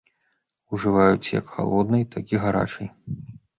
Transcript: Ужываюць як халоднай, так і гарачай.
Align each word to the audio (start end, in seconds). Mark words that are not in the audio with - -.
Ужываюць 0.77 1.31
як 1.39 1.53
халоднай, 1.57 2.03
так 2.17 2.25
і 2.37 2.43
гарачай. 2.47 2.93